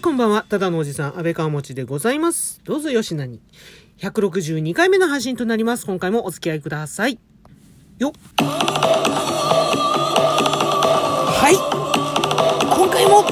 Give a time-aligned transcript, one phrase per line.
[0.00, 0.46] い、こんばんは。
[0.48, 2.62] ただのおじさん、安倍川持でございます。
[2.64, 3.38] どうぞよしなに。
[3.98, 5.84] 162回目の配信となります。
[5.84, 7.18] 今回もお付き合いください。
[7.98, 8.14] よ。
[11.28, 11.56] はい。
[12.64, 13.24] 今回も、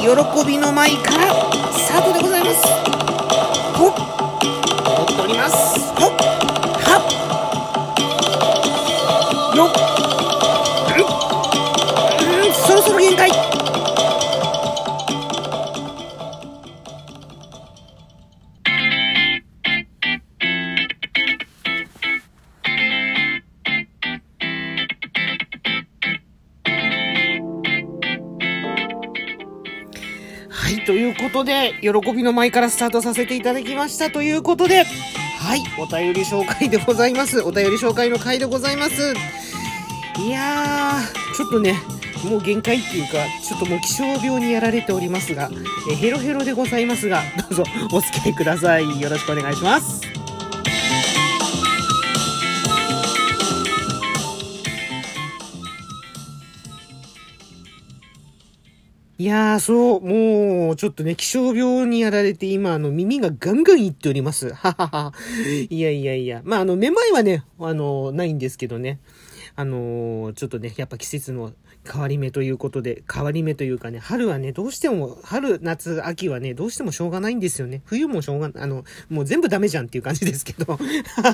[0.00, 1.34] 喜びの舞から
[1.70, 2.66] スタートでございます。
[3.74, 3.92] ほっ。
[3.92, 3.94] っ
[5.16, 5.92] ております。
[5.94, 6.12] ほっ。
[6.80, 6.96] は
[9.52, 9.56] っ。
[9.56, 9.68] よっ。
[10.96, 11.00] う
[12.32, 12.46] ん。
[12.46, 13.55] うん、そろそろ限界。
[30.86, 37.42] ということで、喜びの舞からスタートさせていただきましたということで、はい、お便り紹介でございます。
[37.42, 39.14] お便り紹介の回でございます。
[40.18, 41.74] いやー、ちょっとね、
[42.24, 45.50] もう限界っていうか、ちょっともう気象病にやられておりますが、
[45.90, 49.00] えヘロヘロでございますが、どうぞお付き合いください。
[49.00, 50.15] よろしくお願いします。
[59.26, 64.52] やー、そう、もう、ちょっとね、気象病にやられて、今、あの、耳がガンガンいっております。
[64.54, 65.12] ははは。
[65.68, 66.42] いやいやいや。
[66.44, 68.98] まあ、あの、めまいはね、あの、ないんですけどね。
[69.58, 71.50] あのちょっとね、やっぱ季節の
[71.90, 77.80] 変わり目ということで、変わり目というかね、春はね、どうしても、春、夏、秋はね、どうしてもしょうがないんですよね。
[77.86, 80.78] 冬もしょうが、あの、もう全部ダメじゃんっていう感じですけど。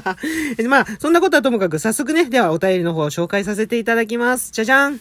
[0.69, 4.53] まあ、そんなことはともかく、早速ね、ではお便りの方を紹介させていただきます。
[4.53, 5.01] じゃじゃん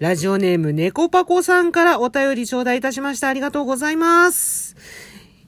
[0.00, 3.28] ラジオネーム猫パコさんからお便り頂戴いたしました。
[3.28, 4.74] ありがとうございます。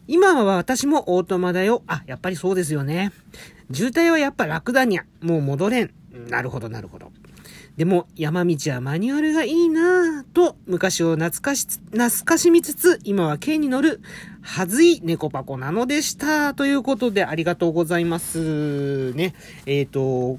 [0.07, 1.83] 今は私もオートマだよ。
[1.87, 3.13] あ、やっぱりそうですよね。
[3.73, 5.05] 渋滞はやっぱ楽だにゃ。
[5.23, 5.95] もう戻れん。
[6.29, 7.11] なるほど、なるほど。
[7.79, 14.03] でも、山道はマニュアルがいいなぁと、昔を懐かし、懐かしみつつ、今は軽に乗る、
[14.43, 16.53] はずい猫パコなのでした。
[16.53, 19.15] ということで、ありがとうございます。
[19.15, 19.35] ね。
[19.65, 20.39] えっ、と、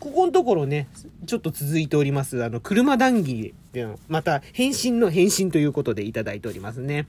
[0.00, 0.88] ここのところね、
[1.26, 7.06] ちょっと続いております、あの、車談義での、また、返信の返信ということでいただいておりますね。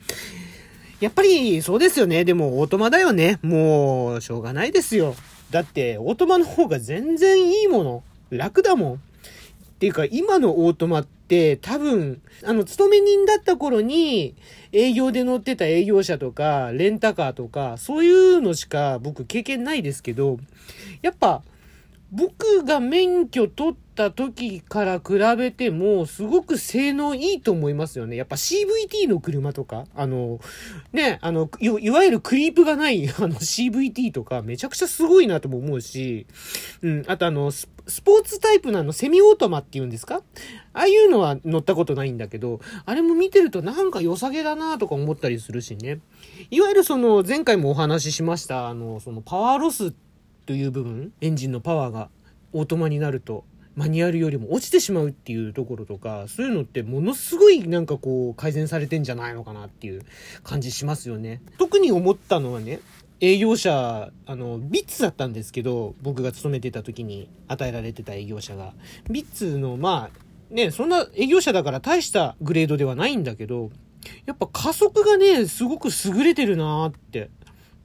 [0.99, 2.25] やっぱり、そうですよね。
[2.25, 3.39] でも、オートマだよね。
[3.41, 5.15] もう、しょうがないですよ。
[5.51, 8.03] だって、オートマの方が全然いいもの。
[8.29, 8.93] 楽だもん。
[8.95, 8.97] っ
[9.79, 14.35] ていうか、今のオートマって、多分、あの、勤め人だった頃に、
[14.73, 20.39] 営業で乗ってた営業車とか、レンタカーとか、そういうのしか僕経験ないですけど、
[21.01, 21.41] やっぱ、
[22.11, 28.17] 僕が免許取った時から比べても、すごく性能いいと思いますよね。
[28.17, 30.41] やっぱ CVT の車とか、あの、
[30.91, 36.27] ね、あの、いわゆるクリープがない、あの CVT とか、めちゃくちゃすごいなとも思うし、
[36.81, 37.67] うん、あとあの、ス
[38.03, 40.21] ポーツタイプなの、セミオートマっていうんですか？
[40.73, 45.99] ああいうのは乗ったことないんだけど、あれも見てるとなんか良さげだなとか思ったりするしね。
[46.49, 50.10] いわゆるその、前回もお話ししました、あの、そのパワーロスって
[50.51, 52.09] という部分、エンジンのパワーが
[52.51, 53.45] オートマになると、
[53.77, 60.01] マニュアルよりも落ちてしまうっていうところとか、そういうのってものすごいなんかこう改善されてんじゃないのかなっていう
[60.43, 61.41] 感じしますよね。
[61.57, 62.81] 特に思ったのはね、
[63.21, 68.73] 営業者、あの、ビッツだったんですけど、僕が勤めてた時に与えられてた営業者が。
[69.09, 73.71] ビッツの、まあ、ね、そんな営業者だから大したグレードではないんだけど、
[74.25, 77.29] やっぱ加速がね、すごく優れてるなーって。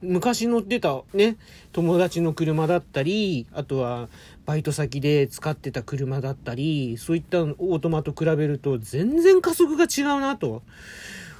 [0.01, 1.37] 昔乗ってたね、
[1.71, 4.09] 友達の車だったり、あとは
[4.45, 10.61] バイト先で使ってた車だったり、そういったオートマと比べると全然加速が違うなと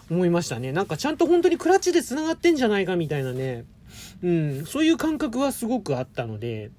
[0.10, 0.72] 思いましたね。
[0.72, 3.66] なんかちゃんと本当にクラッチで繋がってんじゃないかみたいなね。
[4.24, 6.72] うん、そういう感覚はすごくあったので、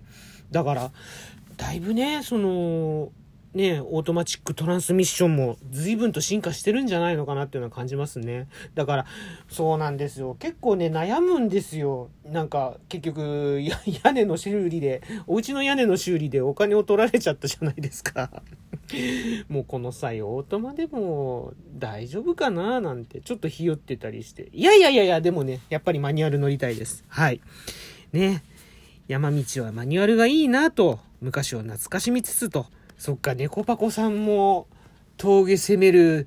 [0.50, 0.90] だから、
[1.56, 3.10] だいぶね、その、
[3.54, 8.46] ね、オートマチックトランスミッションも随分と進化してるんじゃないのかなっていうのは感じますね。
[8.74, 9.06] だから、
[9.48, 10.36] そうなんですよ。
[10.38, 12.10] 結構ね、悩むんですよ。
[12.30, 13.60] なんか、結局、
[14.02, 18.30] 屋根の修理で、お家の屋根の修理でお金を取られちゃったじゃないですか。
[19.48, 22.80] もうこの際、オートマでも大丈夫かな？
[22.80, 24.48] なんて、ちょっとひよってたりして。
[24.52, 27.04] いやいやいやいや、でもね、やっぱりマニュアル乗りたいです。
[27.08, 27.40] はい。
[28.12, 28.42] ね。
[29.08, 32.66] 山道はマニュアルがいいなと、昔を懐かしみつつと、
[32.98, 34.66] そっか、猫パコさんも
[35.16, 36.26] 峠攻める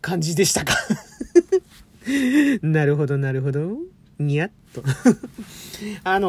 [0.00, 0.74] 感じでしたか？
[2.62, 3.76] なるほど、なるほど。
[4.18, 4.82] にやっと。
[6.02, 6.28] あの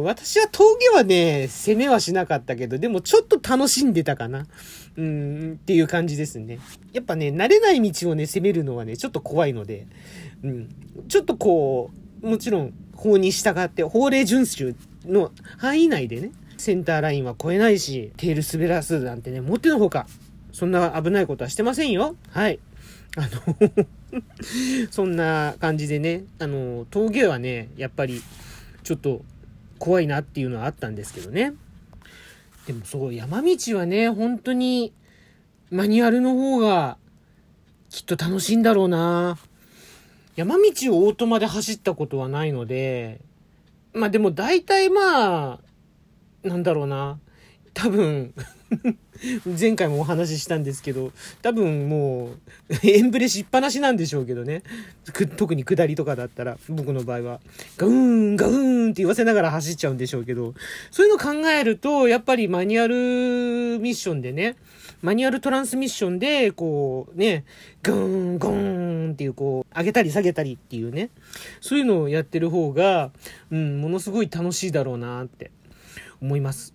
[0.00, 4.46] ー私は峠はね、攻めはしなかったけど、でもちょっと楽しんでたかな。
[4.96, 6.58] うん、っていう感じですね。
[6.92, 9.86] やっぱね、慣れない道をね、攻めるのはね、ちょっと怖いので、
[10.42, 10.68] うん。
[11.08, 11.90] ちょっとこ
[12.22, 14.76] う、もちろん、法に従って、法令遵守
[15.06, 20.06] の範囲内でね、センターラインは越えないし、テール滑らすなんてね、もってのほか、
[20.52, 22.16] そんな危ないことはしてませんよ。
[22.30, 22.58] はい。
[23.16, 23.82] あの
[24.90, 28.22] そんな感じでね、あの、峠はね、やっぱり、
[28.84, 29.22] ちょっと
[29.78, 31.54] 怖いなっていうのはあったんですけどね。
[32.66, 34.92] でもそう、山道はね、本当に、
[35.70, 36.98] マニュアルの方が、
[37.88, 39.36] きっと楽しいんだろうな
[40.36, 43.20] 山道をオートマで走ったことはないので、
[43.92, 45.58] まあでも大体まあ、
[46.42, 47.18] なんだろうな。
[47.72, 48.34] 多分
[49.58, 52.38] 前回もお話ししたんですけど、多分もう、
[52.82, 54.62] エンブレしっぱなしなんでしょうけどね。
[55.36, 57.40] 特に下りとかだったら、僕の場合は、
[57.76, 60.54] ガウーン、ガウーンって言わせながら走っちゃうんでしょうけど、
[60.90, 64.56] そういうの考えると、やっぱりマニュアルミッションでね、
[65.02, 67.44] マニュアルトランスミッションで、こう、ね、
[67.82, 71.10] ガーン、ゴーンっていう、こう、上げたり下げたりっていうね、
[71.60, 73.10] そういうのをやってる方が、
[73.50, 75.50] うん、ものすごい楽しいだろうなって
[76.20, 76.74] 思います。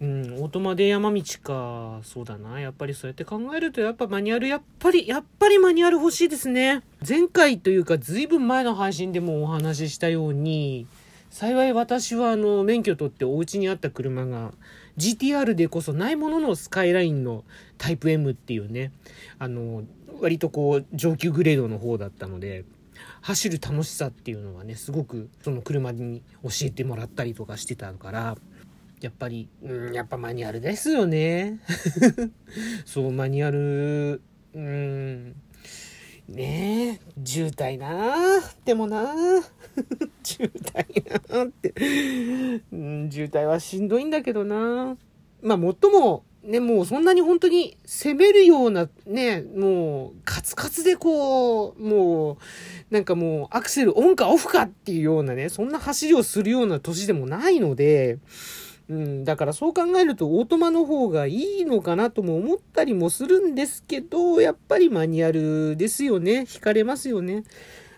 [0.00, 2.00] うん、オートマで山道か。
[2.02, 2.58] そうだな。
[2.58, 6.82] やっぱりそうやって考えると、やっぱマニュアル、やっぱり、やっぱりマニュアル欲しいですね。
[7.06, 10.86] 前回というか、ずいぶん前の配信でもお話ししたように、
[11.28, 14.52] 幸い私はあの、免許取ってお家にあった車が、
[14.96, 17.44] GTR でこそないもののスカイラインの
[17.76, 18.92] タイプ M っていうね、
[19.38, 19.84] あの、
[20.20, 22.64] 割とこう、上級グレードの方だったので、
[23.22, 28.36] 走る楽しさっていうのはね、すごくその車に教えてもらったりとかしてたから、
[29.00, 31.60] やっぱり、うん、やっぱマニュアルですよね。
[32.84, 34.20] そう、マニュアル、
[34.54, 35.34] うん、
[36.28, 38.14] ねえ、渋滞な
[38.64, 39.14] でもな
[40.22, 41.74] 渋滞なって、
[42.72, 44.96] うん、渋滞はしんどいんだけどな
[45.42, 52.36] まあ、もっとも、ね、もうそんなに本当に攻めるような、ね、もう、カツカツでこう、もう、
[52.90, 58.18] なんかもう、アクセルオンかオフかっていうようなね、そんな走りをするような年でもないので、
[58.88, 66.40] うん、だからそう考えるとオートマの方がいいのかなとも思ったりもするんですけど、やっぱりマニュアルですよね。
[66.40, 67.44] 惹かれますよね。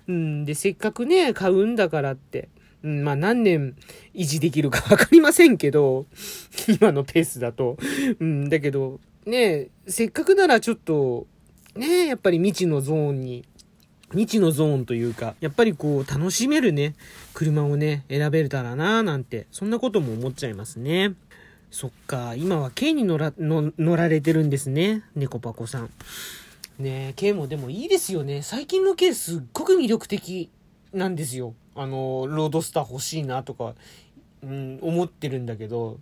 [0.06, 2.50] うん、で、せっかくね、買うんだからって。
[2.82, 3.76] うん、まあ何年
[4.14, 6.06] 維持できるかわかりませんけど、
[6.81, 7.76] 今のペースだと。
[8.19, 11.26] うん、だけど、ね、せっかくならちょっと、
[11.76, 13.44] ね、やっぱり未知のゾーンに
[14.12, 16.94] 未知のゾーンというか、やっぱりこう、楽しめるね、
[17.34, 21.14] 車をね、選べたらなぁなんて、そんなことも思っちゃいますね。
[21.70, 25.90] そっか、今は軽に乗ら、乗られてるんですね、猫パコさん。
[26.79, 28.43] ね軽もでもいいですよね。
[28.43, 30.50] 最近の軽すっごく魅力的
[30.93, 31.55] なんですよ。
[31.75, 33.75] あの、ロードスター欲しいなとか、
[34.43, 35.99] うん、思ってるんだけど、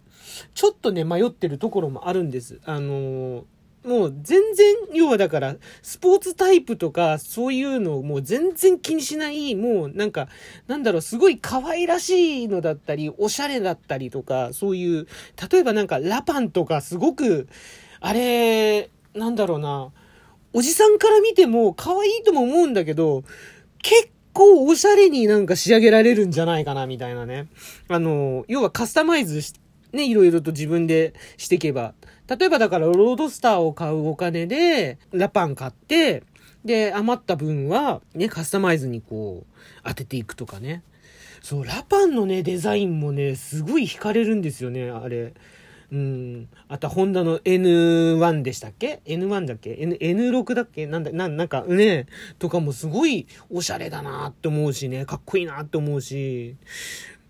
[0.54, 2.60] ちょっとね、迷ってるところもあるんです。
[2.64, 3.44] あの
[3.84, 10.28] もう全然、要はだから、スポーツタイプとか、そういうのをもう全然気にしない、もうなんか、
[10.66, 15.06] なんだろう、すごい可愛らしいのだったり、おしゃれだったりとか、そういう、
[15.50, 17.48] 例えばなんかラパンとかすごく、
[18.00, 19.90] あれ、なんだろうな、
[20.52, 23.24] おじさんから見ても可愛いとも思うんだけど、
[23.82, 27.48] 結構おしゃれになんか仕上げられるんじゃないかな、みたいなね。
[27.88, 29.54] あの、要はカスタマイズし
[29.92, 31.94] ね、いろいろと自分でしていけば。
[32.28, 36.22] 例えばだからロードスターを買うお金で、ラパン買って、
[36.64, 39.54] で、余った分は、ね、カスタマイズにこう、
[39.84, 40.82] 当てていくとかね。
[41.42, 45.32] そう、ラパンのね、デザインもね、すごい惹かれるんですよね、あれ。
[45.92, 46.48] うん。
[46.68, 50.86] あと、ホンダの N1 でしたっけ ?N1 だっけ ?N、N6 だっけ？
[50.86, 52.06] なんだ、な、なんかね、
[52.38, 56.56] とかもすごいおしゃれだなって思うしね、かっこいいなって思うし。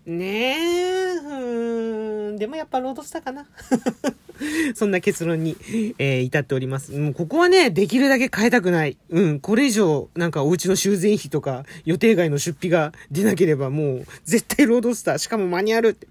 [0.05, 3.47] ねえ、うん、でもやっぱロードスターかな。
[4.73, 5.55] そんな結論に、
[5.99, 6.91] えー、至っております。
[6.93, 8.97] もうここはね、できるだけ変えたくない。
[9.09, 16.07] うん、これ以上、なんかお家の修繕費とか、予定外の出費が出なければもう、絶対ロードスター、しかもマニュアルって。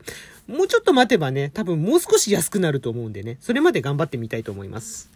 [0.50, 5.10] もうちょっと待てばね、多分もう少し安くなると思うんでね、それまで頑張ってみたいと思います。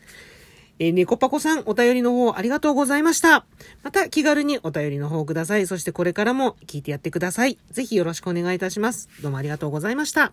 [0.78, 3.44] えー、猫パコさん、お便りの方ありがとうございました。
[3.82, 5.66] また気軽にお便りの方ください。
[5.66, 7.58] そしてこれからも聞いてやってください。
[7.70, 9.08] ぜひよろしくお願いいたします。
[9.22, 10.32] どうもありがとうございました。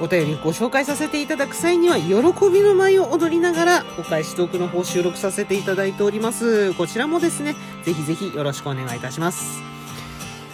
[0.00, 2.14] お便りご紹介させていただく際には、喜
[2.50, 6.72] びの舞を踊りながら、お返しトークの方収録させていただいております。
[6.74, 7.54] こちらもですね、
[7.84, 9.62] ぜひぜひよろしくお願いいたします。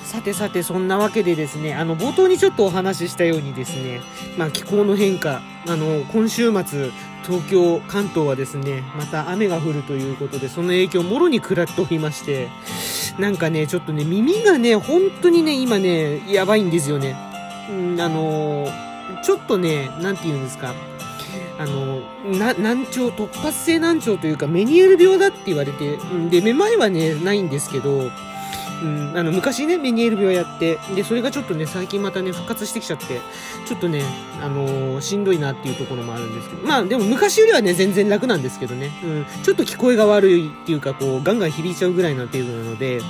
[0.05, 4.01] さてさて、そんなわけでですね、あの、冒頭にちょっとお話ししたようにですね、
[4.37, 6.91] まあ、気候の変化、あの、今週末、
[7.25, 12.49] 東京、関東はですね、また雨が降るということで、その影響をもろに食らっておりまして、
[13.19, 17.17] なんかね、ちょっとね、耳がね、本当にね、今ね、やばいんですよね。
[17.69, 18.69] うん、あの
[19.23, 20.75] ちょっとね、なんて言うんですか、
[21.59, 22.01] あの、
[22.39, 25.99] な、難聴、突発性難聴というか、メニエール病だって言われて、
[26.31, 28.11] で、めまいはね、ないんですけど、
[28.83, 33.21] うん、あの、昔ね、メニエール病やって、で、それがちょっとね、最近またね、復活してきちゃって、
[33.67, 34.03] ちょっとね、
[34.43, 43.01] あのー、しんどいなっていうところもあるんですけど、まあ、でも昔よりはね、全然楽なんですけどね、うん、ちょっと聞こえが悪いっていうか、こう、ガンガン響いちゃうぐらいな程度なので、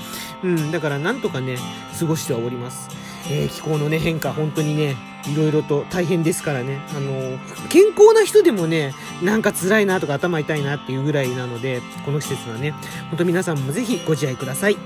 [0.45, 1.59] うん、だからなんとかね、
[1.99, 2.88] 過ごしてはおります。
[3.29, 4.97] えー、気候のね、変化、本当にね、
[5.33, 6.80] いろいろと大変ですからね。
[6.97, 12.75] あの、健康な人でもね、なんか辛いなとか頭痛いなっていうぐらいなので、この季節はね、
[13.11, 14.76] ほんと皆さんもぜひご自愛ください。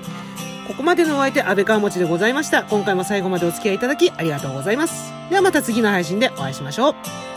[0.67, 2.65] ここまでのお相手、安倍川餅でございました。
[2.65, 5.13] 今回も最後までお付き合いいただきありがとうございます。
[5.29, 7.30] ではまた次の配信でお会いしましょう。